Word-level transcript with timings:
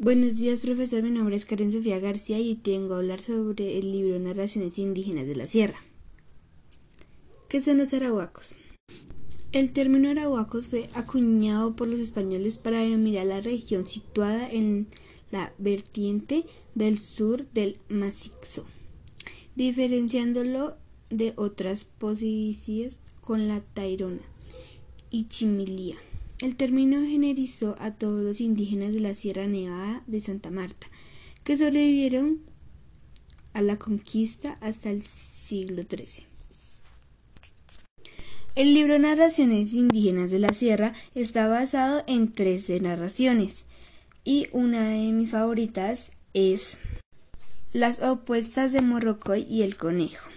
Buenos 0.00 0.36
días, 0.36 0.60
profesor. 0.60 1.02
Mi 1.02 1.10
nombre 1.10 1.34
es 1.34 1.44
Karen 1.44 1.72
Sofía 1.72 1.98
García 1.98 2.38
y 2.38 2.54
tengo 2.54 2.94
a 2.94 2.98
hablar 2.98 3.20
sobre 3.20 3.80
el 3.80 3.90
libro 3.90 4.16
Narraciones 4.20 4.78
Indígenas 4.78 5.26
de 5.26 5.34
la 5.34 5.48
Sierra. 5.48 5.80
¿Qué 7.48 7.60
son 7.60 7.78
los 7.78 7.92
arahuacos? 7.92 8.54
El 9.50 9.72
término 9.72 10.08
arahuacos 10.08 10.68
fue 10.68 10.88
acuñado 10.94 11.74
por 11.74 11.88
los 11.88 11.98
españoles 11.98 12.58
para 12.58 12.78
denominar 12.78 13.26
la 13.26 13.40
región 13.40 13.86
situada 13.86 14.48
en 14.48 14.86
la 15.32 15.52
vertiente 15.58 16.44
del 16.76 17.00
sur 17.00 17.48
del 17.48 17.76
macizo, 17.88 18.66
diferenciándolo 19.56 20.76
de 21.10 21.32
otras 21.34 21.82
posiciones 21.82 23.00
con 23.20 23.48
la 23.48 23.62
Tairona 23.62 24.22
y 25.10 25.26
Chimilía. 25.26 25.96
El 26.40 26.54
término 26.54 27.00
generalizó 27.00 27.74
a 27.80 27.90
todos 27.90 28.22
los 28.22 28.40
indígenas 28.40 28.92
de 28.92 29.00
la 29.00 29.16
Sierra 29.16 29.48
Nevada 29.48 30.04
de 30.06 30.20
Santa 30.20 30.50
Marta, 30.50 30.86
que 31.42 31.58
sobrevivieron 31.58 32.38
a 33.54 33.62
la 33.62 33.76
conquista 33.76 34.56
hasta 34.60 34.90
el 34.90 35.02
siglo 35.02 35.82
XIII. 35.82 36.26
El 38.54 38.72
libro 38.72 38.98
Narraciones 39.00 39.74
Indígenas 39.74 40.30
de 40.30 40.38
la 40.38 40.52
Sierra 40.52 40.92
está 41.16 41.48
basado 41.48 42.04
en 42.06 42.32
13 42.32 42.80
narraciones 42.80 43.64
y 44.22 44.46
una 44.52 44.90
de 44.90 45.10
mis 45.10 45.30
favoritas 45.30 46.12
es 46.34 46.78
Las 47.72 48.00
opuestas 48.00 48.72
de 48.72 48.80
Morrocoy 48.80 49.44
y 49.48 49.62
el 49.62 49.76
conejo. 49.76 50.28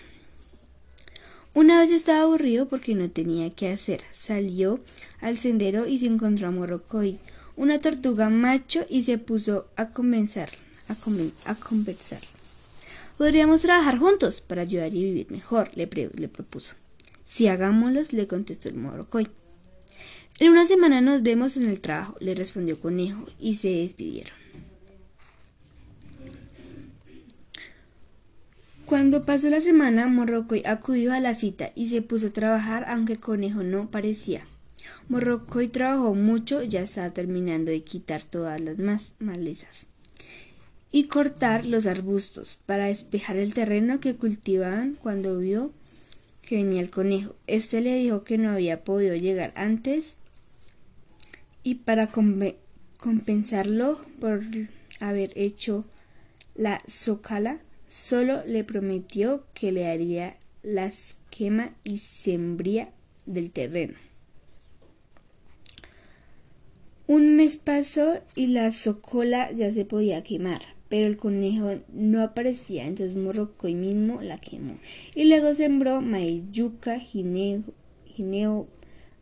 Una 1.53 1.79
vez 1.79 1.91
estaba 1.91 2.21
aburrido 2.21 2.69
porque 2.69 2.95
no 2.95 3.09
tenía 3.09 3.49
qué 3.49 3.69
hacer. 3.69 4.01
Salió 4.13 4.79
al 5.19 5.37
sendero 5.37 5.85
y 5.85 5.99
se 5.99 6.05
encontró 6.05 6.47
a 6.47 6.51
Morrocoy, 6.51 7.19
una 7.57 7.79
tortuga 7.79 8.29
macho, 8.29 8.85
y 8.89 9.03
se 9.03 9.17
puso 9.17 9.67
a 9.75 9.89
conversar. 9.89 10.49
A, 10.87 11.55
conversar. 11.55 12.19
Podríamos 13.17 13.61
trabajar 13.61 13.97
juntos 13.97 14.41
para 14.41 14.61
ayudar 14.61 14.93
y 14.93 15.03
vivir 15.03 15.31
mejor, 15.31 15.69
le, 15.75 15.89
le 16.15 16.27
propuso. 16.27 16.73
Si 17.25 17.47
hagámoslos, 17.47 18.13
le 18.13 18.27
contestó 18.27 18.69
el 18.69 18.75
Morrocoy. 18.75 19.27
En 20.39 20.51
una 20.51 20.65
semana 20.65 21.01
nos 21.01 21.21
vemos 21.21 21.55
en 21.57 21.69
el 21.69 21.81
trabajo, 21.81 22.15
le 22.19 22.33
respondió 22.33 22.79
Conejo, 22.79 23.25
y 23.39 23.55
se 23.55 23.69
despidieron. 23.69 24.40
Cuando 28.91 29.23
pasó 29.23 29.49
la 29.49 29.61
semana, 29.61 30.07
Morrocoy 30.07 30.63
acudió 30.65 31.13
a 31.13 31.21
la 31.21 31.33
cita 31.33 31.71
y 31.75 31.87
se 31.87 32.01
puso 32.01 32.27
a 32.27 32.33
trabajar 32.33 32.83
aunque 32.89 33.15
Conejo 33.15 33.63
no 33.63 33.89
parecía. 33.89 34.45
Morrocoy 35.07 35.69
trabajó 35.69 36.13
mucho, 36.13 36.61
ya 36.61 36.81
estaba 36.81 37.09
terminando 37.11 37.71
de 37.71 37.83
quitar 37.83 38.21
todas 38.21 38.59
las 38.59 38.79
más 38.79 39.13
malezas 39.17 39.85
y 40.91 41.05
cortar 41.05 41.65
los 41.65 41.85
arbustos 41.85 42.59
para 42.65 42.87
despejar 42.87 43.37
el 43.37 43.53
terreno 43.53 44.01
que 44.01 44.17
cultivaban 44.17 44.97
cuando 45.01 45.39
vio 45.39 45.71
que 46.41 46.57
venía 46.57 46.81
el 46.81 46.89
conejo. 46.89 47.33
Este 47.47 47.79
le 47.79 47.95
dijo 47.95 48.25
que 48.25 48.37
no 48.37 48.51
había 48.51 48.83
podido 48.83 49.15
llegar 49.15 49.53
antes 49.55 50.17
y 51.63 51.75
para 51.75 52.11
compensarlo 52.97 54.01
por 54.19 54.41
haber 54.99 55.31
hecho 55.35 55.85
la 56.55 56.81
socala 56.87 57.61
Solo 57.91 58.41
le 58.45 58.63
prometió 58.63 59.43
que 59.53 59.73
le 59.73 59.89
haría 59.89 60.37
la 60.63 60.85
esquema 60.85 61.75
y 61.83 61.97
sembría 61.97 62.89
del 63.25 63.51
terreno. 63.51 63.95
Un 67.05 67.35
mes 67.35 67.57
pasó 67.57 68.21
y 68.33 68.47
la 68.47 68.71
socola 68.71 69.51
ya 69.51 69.73
se 69.73 69.83
podía 69.83 70.23
quemar, 70.23 70.61
pero 70.87 71.05
el 71.05 71.17
conejo 71.17 71.81
no 71.91 72.21
aparecía, 72.21 72.85
entonces 72.85 73.17
Morrocoy 73.17 73.75
mismo 73.75 74.21
la 74.21 74.37
quemó. 74.37 74.77
Y 75.13 75.25
luego 75.25 75.53
sembró 75.53 75.99
maíz, 75.99 76.45
yuca, 76.49 76.97
gineo, 76.97 78.67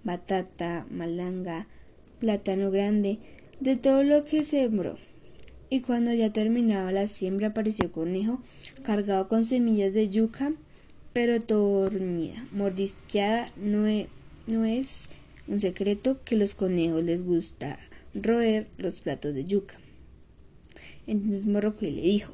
batata, 0.04 0.86
malanga, 0.92 1.66
plátano 2.20 2.70
grande, 2.70 3.18
de 3.60 3.78
todo 3.78 4.04
lo 4.04 4.26
que 4.26 4.44
sembró 4.44 4.96
y 5.70 5.82
cuando 5.82 6.14
ya 6.14 6.34
terminaba 6.34 6.92
la 6.92 7.08
siembra 7.08 7.50
apareció 7.50 7.92
conejo 7.92 8.42
cargado 8.84 9.28
con 9.28 9.46
semillas 9.46 9.94
de 9.94 10.10
yuca, 10.10 10.54
pero 11.14 11.40
dormida, 11.40 12.46
mordisqueada. 12.52 13.52
No, 13.58 13.88
no 14.48 14.66
es 14.66 15.10
un 15.48 15.62
secreto 15.62 16.20
que 16.24 16.36
los 16.36 16.56
conejos 16.56 17.04
les 17.04 17.24
gusta 17.24 17.80
roer 18.14 18.68
los 18.78 19.02
platos 19.02 19.34
de 19.34 19.46
yuca. 19.46 19.76
Entonces 21.08 21.46
Morrocoy 21.46 21.92
le 21.92 22.02
dijo, 22.02 22.34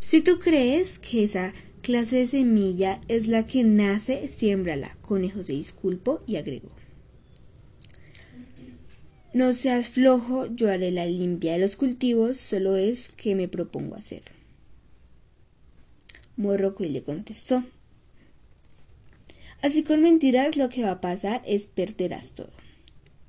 si 0.00 0.20
tú 0.20 0.38
crees 0.38 0.98
que 0.98 1.24
esa 1.24 1.52
clase 1.80 2.16
de 2.16 2.26
semilla 2.26 3.00
es 3.08 3.28
la 3.28 3.46
que 3.46 3.64
nace, 3.64 4.28
siémbrala. 4.28 4.96
Conejo 5.02 5.42
se 5.42 5.52
disculpó 5.52 6.22
y 6.26 6.36
agregó. 6.36 6.70
No 9.34 9.54
seas 9.54 9.88
flojo, 9.88 10.46
yo 10.46 10.70
haré 10.70 10.90
la 10.90 11.06
limpia 11.06 11.52
de 11.52 11.58
los 11.58 11.76
cultivos, 11.76 12.36
solo 12.36 12.76
es 12.76 13.08
que 13.08 13.34
me 13.34 13.48
propongo 13.48 13.94
hacer. 13.94 14.22
Morrocoy 16.36 16.90
le 16.90 17.02
contestó. 17.02 17.64
Así 19.62 19.84
con 19.84 20.02
mentiras 20.02 20.58
lo 20.58 20.68
que 20.68 20.82
va 20.82 20.90
a 20.90 21.00
pasar 21.00 21.40
es 21.46 21.66
perderás 21.66 22.32
todo. 22.32 22.50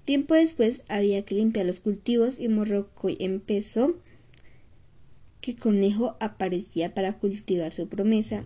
Tiempo 0.03 0.33
después 0.33 0.81
había 0.89 1.23
que 1.23 1.35
limpiar 1.35 1.65
los 1.65 1.79
cultivos 1.79 2.37
y 2.37 2.49
Morrocoy 2.49 3.15
empezó 3.21 3.95
que 5.39 5.55
Conejo 5.55 6.17
aparecía 6.19 6.93
para 6.93 7.13
cultivar 7.13 7.71
su 7.71 7.87
promesa. 7.87 8.43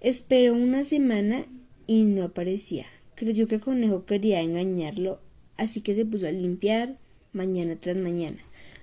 Esperó 0.00 0.54
una 0.54 0.82
semana 0.82 1.46
y 1.86 2.02
no 2.04 2.24
aparecía. 2.24 2.86
Creyó 3.14 3.46
que 3.46 3.60
Conejo 3.60 4.04
quería 4.04 4.40
engañarlo 4.40 5.20
así 5.56 5.80
que 5.80 5.94
se 5.94 6.04
puso 6.04 6.26
a 6.26 6.32
limpiar 6.32 6.96
mañana 7.32 7.76
tras 7.76 8.00
mañana. 8.00 8.38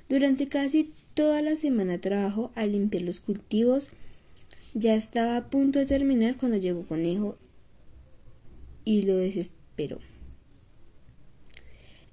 Durante 0.09 0.47
casi 0.47 0.91
toda 1.13 1.41
la 1.41 1.55
semana 1.55 1.99
trabajó 1.99 2.51
a 2.55 2.65
limpiar 2.65 3.03
los 3.03 3.19
cultivos. 3.19 3.89
Ya 4.73 4.95
estaba 4.95 5.37
a 5.37 5.49
punto 5.49 5.79
de 5.79 5.85
terminar 5.85 6.37
cuando 6.37 6.57
llegó 6.57 6.83
Conejo 6.83 7.37
y 8.85 9.03
lo 9.03 9.17
desesperó. 9.17 9.99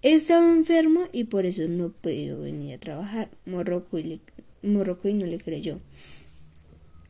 Estaba 0.02 0.52
enfermo 0.52 1.08
y 1.12 1.24
por 1.24 1.46
eso 1.46 1.66
no 1.68 1.90
pudo 1.90 2.40
venir 2.40 2.74
a 2.74 2.78
trabajar. 2.78 3.30
Morroco 3.44 3.98
Morroco 4.62 5.08
y 5.08 5.14
no 5.14 5.26
le 5.26 5.38
creyó. 5.38 5.80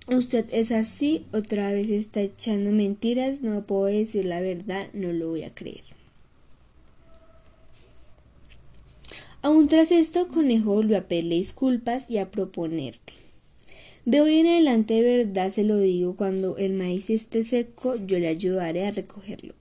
Usted 0.09 0.47
es 0.53 0.71
así, 0.71 1.27
otra 1.33 1.73
vez 1.73 1.91
está 1.91 2.21
echando 2.21 2.71
mentiras, 2.71 3.43
no 3.43 3.67
puedo 3.67 3.87
decir 3.87 4.25
la 4.25 4.41
verdad, 4.41 4.89
no 4.93 5.13
lo 5.13 5.31
voy 5.31 5.43
a 5.43 5.53
creer. 5.53 5.96
Aún 9.47 9.69
tras 9.69 9.93
esto, 9.93 10.27
Conejo 10.27 10.73
volvió 10.73 10.99
a 10.99 11.03
pedirle 11.03 11.37
disculpas 11.37 12.11
y 12.11 12.19
a 12.19 12.33
proponerte. 12.33 13.12
De 14.05 14.21
hoy 14.21 14.41
en 14.41 14.49
adelante 14.49 14.95
de 14.95 15.19
verdad 15.19 15.53
se 15.53 15.62
lo 15.62 15.79
digo, 15.79 16.17
cuando 16.17 16.57
el 16.57 16.73
maíz 16.73 17.11
esté 17.11 17.45
seco, 17.45 17.95
yo 17.95 18.19
le 18.19 18.27
ayudaré 18.27 18.84
a 18.84 18.91
recogerlo. 18.91 19.55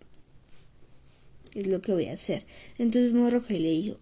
Es 1.54 1.68
lo 1.68 1.84
que 1.84 1.94
voy 1.94 2.08
a 2.08 2.14
hacer. 2.14 2.48
Entonces 2.80 3.14
Morrocoy 3.14 3.60
le 3.60 3.70
dijo, 3.70 3.98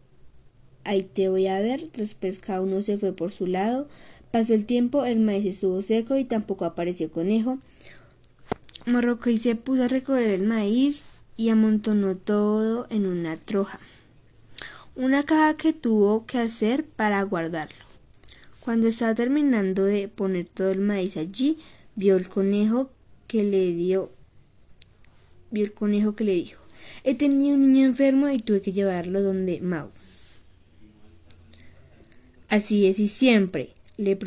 ahí 0.86 1.04
te 1.04 1.28
voy 1.28 1.48
a 1.48 1.60
ver. 1.60 1.92
Después 1.92 2.40
cada 2.40 2.62
uno 2.62 2.82
se 2.82 2.98
fue 2.98 3.12
por 3.12 3.34
su 3.34 3.46
lado. 3.46 3.90
Pasó 4.32 4.54
el 4.54 4.66
tiempo, 4.66 5.04
el 5.04 5.20
maíz 5.20 5.46
estuvo 5.46 5.82
seco 5.82 6.18
y 6.18 6.24
tampoco 6.24 6.64
apareció 6.64 7.12
conejo. 7.12 7.60
Morrocoy 8.86 9.38
se 9.38 9.56
puso 9.56 9.84
a 9.84 9.90
recoger 9.90 10.32
el 10.32 10.44
maíz 10.44 11.04
y 11.36 11.50
amontonó 11.50 12.16
todo 12.16 12.88
en 12.90 13.06
una 13.06 13.36
troja 13.36 13.82
una 14.96 15.24
caja 15.24 15.56
que 15.56 15.74
tuvo 15.74 16.26
que 16.26 16.38
hacer 16.38 16.86
para 16.86 17.22
guardarlo. 17.24 17.84
Cuando 18.60 18.88
estaba 18.88 19.16
terminando 19.16 19.84
de 19.84 20.08
poner 20.08 20.48
todo 20.48 20.72
el 20.72 20.80
maíz 20.80 21.18
allí, 21.18 21.58
vio 21.96 22.16
el 22.16 22.30
conejo 22.30 22.90
que 23.28 23.44
le 23.44 23.72
vio 23.72 24.12
el 25.52 25.74
conejo 25.74 26.16
que 26.16 26.24
le 26.24 26.34
dijo 26.34 26.62
He 27.04 27.16
tenido 27.16 27.56
un 27.56 27.62
niño 27.62 27.86
enfermo 27.86 28.30
y 28.30 28.40
tuve 28.40 28.62
que 28.62 28.72
llevarlo 28.72 29.22
donde 29.22 29.60
Mau. 29.62 29.90
Así 32.50 32.88
es 32.88 33.00
y 33.00 33.08
siempre, 33.08 33.70
le 33.98 34.18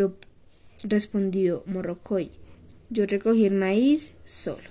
respondió 0.82 1.62
Morrocoy. 1.66 2.30
Yo 2.90 3.06
recogí 3.06 3.46
el 3.46 3.54
maíz 3.54 4.12
solo. 4.24 4.68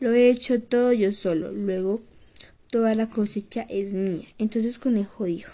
Lo 0.00 0.12
he 0.12 0.30
hecho 0.30 0.60
todo 0.60 0.92
yo 0.92 1.12
solo. 1.12 1.52
Luego 1.52 2.02
toda 2.70 2.94
la 2.94 3.08
cosecha 3.08 3.66
es 3.68 3.94
mía. 3.94 4.26
Entonces 4.38 4.78
Conejo 4.78 5.24
dijo, 5.24 5.52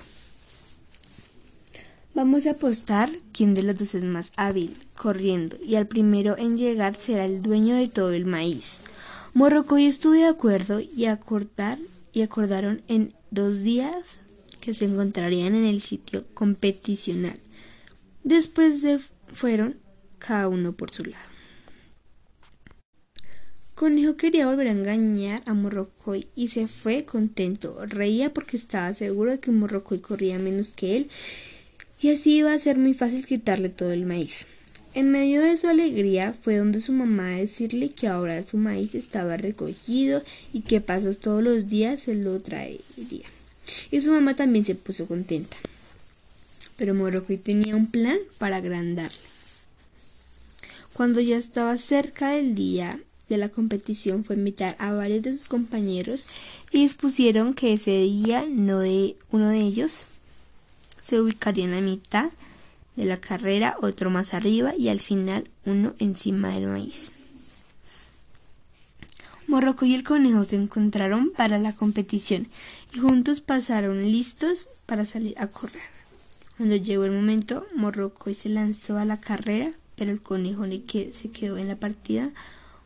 Vamos 2.14 2.46
a 2.46 2.52
apostar 2.52 3.10
quién 3.32 3.54
de 3.54 3.64
los 3.64 3.76
dos 3.76 3.96
es 3.96 4.04
más 4.04 4.30
hábil, 4.36 4.76
corriendo, 4.96 5.56
y 5.64 5.74
al 5.74 5.88
primero 5.88 6.38
en 6.38 6.56
llegar 6.56 6.94
será 6.94 7.24
el 7.24 7.42
dueño 7.42 7.74
de 7.74 7.88
todo 7.88 8.12
el 8.12 8.24
maíz. 8.24 8.80
Morrocoy 9.32 9.86
estuvo 9.86 10.12
de 10.12 10.26
acuerdo 10.26 10.78
y 10.80 11.06
y 12.12 12.22
acordaron 12.22 12.82
en 12.86 13.14
dos 13.32 13.62
días 13.64 14.20
que 14.60 14.74
se 14.74 14.84
encontrarían 14.84 15.56
en 15.56 15.64
el 15.64 15.82
sitio 15.82 16.24
competicional. 16.34 17.40
Después 18.22 18.80
de 18.82 19.00
fueron 19.32 19.76
cada 20.20 20.46
uno 20.46 20.72
por 20.72 20.92
su 20.92 21.04
lado. 21.04 21.33
Conejo 23.74 24.16
quería 24.16 24.46
volver 24.46 24.68
a 24.68 24.72
engañar 24.72 25.42
a 25.46 25.52
Morrocoy 25.52 26.28
y 26.36 26.48
se 26.48 26.68
fue 26.68 27.04
contento. 27.04 27.84
Reía 27.86 28.32
porque 28.32 28.56
estaba 28.56 28.94
seguro 28.94 29.32
de 29.32 29.40
que 29.40 29.50
Morrocoy 29.50 29.98
corría 29.98 30.38
menos 30.38 30.72
que 30.74 30.96
él 30.96 31.10
y 32.00 32.10
así 32.10 32.36
iba 32.36 32.52
a 32.52 32.58
ser 32.58 32.78
muy 32.78 32.94
fácil 32.94 33.26
quitarle 33.26 33.70
todo 33.70 33.90
el 33.90 34.06
maíz. 34.06 34.46
En 34.94 35.10
medio 35.10 35.42
de 35.42 35.56
su 35.56 35.66
alegría 35.66 36.34
fue 36.34 36.56
donde 36.56 36.80
su 36.80 36.92
mamá 36.92 37.34
a 37.34 37.38
decirle 37.38 37.88
que 37.88 38.06
ahora 38.06 38.46
su 38.46 38.58
maíz 38.58 38.94
estaba 38.94 39.36
recogido 39.36 40.22
y 40.52 40.60
que 40.60 40.80
pasos 40.80 41.18
todos 41.18 41.42
los 41.42 41.68
días 41.68 42.02
se 42.02 42.14
lo 42.14 42.38
traería. 42.40 43.26
Y 43.90 44.00
su 44.00 44.12
mamá 44.12 44.34
también 44.34 44.64
se 44.64 44.76
puso 44.76 45.08
contenta. 45.08 45.56
Pero 46.76 46.94
Morrocoy 46.94 47.38
tenía 47.38 47.74
un 47.74 47.88
plan 47.88 48.18
para 48.38 48.58
agrandarle. 48.58 49.18
Cuando 50.92 51.20
ya 51.20 51.38
estaba 51.38 51.76
cerca 51.76 52.30
del 52.30 52.54
día 52.54 53.00
de 53.28 53.36
la 53.38 53.48
competición 53.48 54.24
fue 54.24 54.36
invitar 54.36 54.76
a 54.78 54.92
varios 54.92 55.22
de 55.22 55.34
sus 55.34 55.48
compañeros 55.48 56.26
y 56.70 56.82
dispusieron 56.82 57.54
que 57.54 57.72
ese 57.72 57.90
día 57.90 58.46
no 58.48 58.80
de 58.80 59.16
uno 59.30 59.48
de 59.48 59.60
ellos 59.60 60.06
se 61.02 61.20
ubicaría 61.20 61.64
en 61.64 61.72
la 61.72 61.80
mitad 61.80 62.30
de 62.96 63.04
la 63.06 63.16
carrera, 63.16 63.76
otro 63.80 64.10
más 64.10 64.34
arriba 64.34 64.74
y 64.76 64.88
al 64.88 65.00
final 65.00 65.48
uno 65.64 65.94
encima 65.98 66.50
del 66.54 66.66
maíz. 66.66 67.12
Morroco 69.46 69.84
y 69.84 69.94
el 69.94 70.04
conejo 70.04 70.44
se 70.44 70.56
encontraron 70.56 71.30
para 71.30 71.58
la 71.58 71.74
competición 71.74 72.48
y 72.94 72.98
juntos 72.98 73.40
pasaron 73.40 74.02
listos 74.02 74.68
para 74.86 75.04
salir 75.04 75.34
a 75.38 75.48
correr. 75.48 75.82
Cuando 76.56 76.76
llegó 76.76 77.04
el 77.04 77.12
momento, 77.12 77.66
Morroco 77.74 78.32
se 78.32 78.48
lanzó 78.48 78.96
a 78.96 79.04
la 79.04 79.20
carrera, 79.20 79.72
pero 79.96 80.12
el 80.12 80.22
conejo 80.22 80.64
se 80.64 81.30
quedó 81.30 81.58
en 81.58 81.68
la 81.68 81.76
partida 81.76 82.30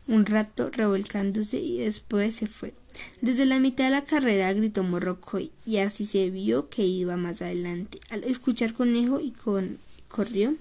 un 0.09 0.25
rato 0.25 0.71
revolcándose 0.71 1.59
y 1.59 1.77
después 1.77 2.35
se 2.35 2.47
fue. 2.47 2.73
Desde 3.21 3.45
la 3.45 3.59
mitad 3.59 3.85
de 3.85 3.91
la 3.91 4.05
carrera 4.05 4.51
gritó 4.53 4.83
Morrocoy 4.83 5.51
y 5.65 5.77
así 5.77 6.05
se 6.05 6.29
vio 6.31 6.67
que 6.69 6.83
iba 6.83 7.15
más 7.15 7.41
adelante. 7.43 7.99
Al 8.09 8.23
escuchar 8.23 8.73
conejo 8.73 9.19
y 9.19 9.31
con 9.31 9.77
corrió, 10.07 10.55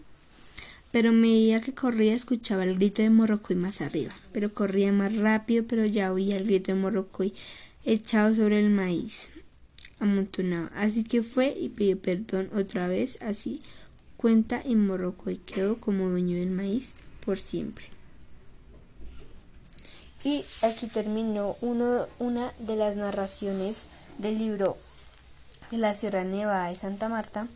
pero 0.93 1.09
a 1.09 1.12
medida 1.12 1.62
que 1.62 1.73
corría 1.73 2.15
escuchaba 2.15 2.65
el 2.65 2.77
grito 2.77 3.00
de 3.00 3.09
Morrocoy 3.09 3.56
más 3.56 3.81
arriba, 3.81 4.15
pero 4.33 4.53
corría 4.53 4.93
más 4.93 5.17
rápido, 5.17 5.65
pero 5.67 5.87
ya 5.87 6.12
oía 6.12 6.37
el 6.37 6.45
grito 6.45 6.73
de 6.73 6.81
Morrocoy 6.81 7.33
echado 7.87 8.35
sobre 8.35 8.61
el 8.61 8.69
maíz 8.69 9.31
amontonado. 9.99 10.69
Así 10.75 11.05
que 11.05 11.23
fue 11.23 11.56
y 11.59 11.71
pidió 11.71 11.99
perdón 11.99 12.50
otra 12.55 12.87
vez, 12.87 13.17
así 13.23 13.62
cuenta 14.19 14.62
y 14.62 14.77
Morrocoy 14.77 15.39
quedó 15.39 15.79
como 15.79 16.11
dueño 16.11 16.37
del 16.37 16.50
maíz 16.50 16.93
por 17.25 17.39
siempre. 17.39 17.87
Y 20.25 20.44
aquí 20.62 20.87
terminó 20.87 21.56
uno, 21.61 22.06
una 22.19 22.53
de 22.59 22.76
las 22.76 22.97
narraciones 22.97 23.85
del 24.19 24.38
libro 24.38 24.76
de 25.70 25.79
la 25.79 25.94
Sierra 25.94 26.25
Nevada 26.25 26.69
de 26.69 26.76
Santa 26.76 27.09
Marta. 27.09 27.47